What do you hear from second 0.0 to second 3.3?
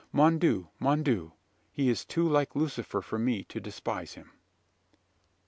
Mon Dieu mon Dieu! He is too like Lucifer for